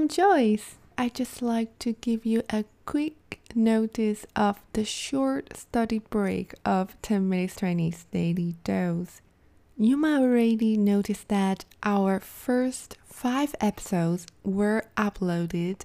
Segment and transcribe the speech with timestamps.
[0.00, 0.76] I'm Joyce.
[0.96, 6.96] I just like to give you a quick notice of the short study break of
[7.02, 9.20] 10 minutes Chinese daily dose.
[9.76, 15.82] You might already notice that our first five episodes were uploaded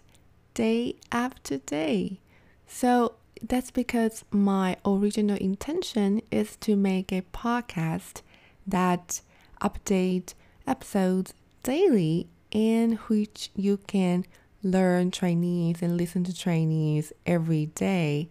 [0.53, 2.21] day after day.
[2.65, 8.21] So that's because my original intention is to make a podcast
[8.65, 9.19] that
[9.61, 10.35] update
[10.65, 14.25] episodes daily in which you can
[14.63, 18.29] learn Chinese and listen to Chinese every day.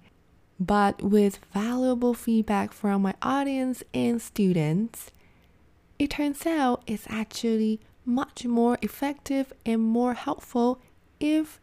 [0.58, 5.10] But with valuable feedback from my audience and students,
[5.98, 10.80] it turns out it's actually much more effective and more helpful
[11.20, 11.60] if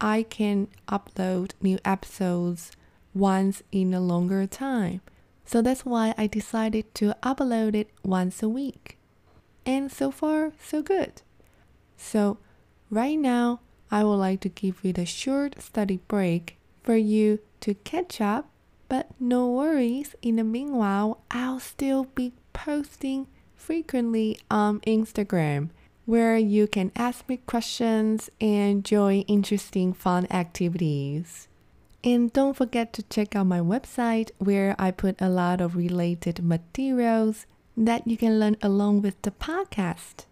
[0.00, 2.72] I can upload new episodes
[3.12, 5.02] once in a longer time.
[5.44, 8.96] So that's why I decided to upload it once a week.
[9.66, 11.20] And so far, so good.
[11.96, 12.38] So,
[12.90, 13.60] right now,
[13.90, 18.50] I would like to give you the short study break for you to catch up,
[18.88, 20.14] but no worries.
[20.22, 25.70] In the meanwhile, I'll still be posting frequently on Instagram
[26.04, 31.48] where you can ask me questions and join interesting fun activities.
[32.02, 36.44] And don't forget to check out my website where I put a lot of related
[36.44, 40.26] materials that you can learn along with the podcast.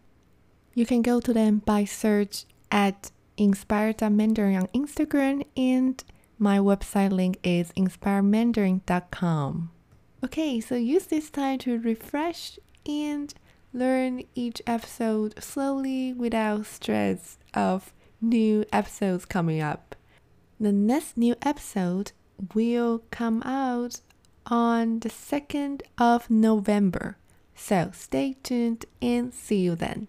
[0.75, 6.03] You can go to them by search at Inspire Mandarin on Instagram and
[6.39, 9.71] my website link is inspiremandarin.com.
[10.25, 13.33] Okay, so use this time to refresh and
[13.73, 19.97] learn each episode slowly without stress of new episodes coming up.
[20.59, 22.13] The next new episode
[22.55, 24.01] will come out
[24.47, 27.17] on the 2nd of November.
[27.55, 30.09] So stay tuned and see you then.